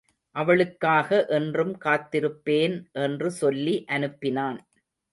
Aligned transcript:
அவளுக்காக 0.35 1.09
என்றும் 1.29 1.75
காத்திருப்பேன் 1.85 2.75
என்று 3.01 3.31
சொல்லி 3.31 3.77
அனுப்பினான். 3.89 4.61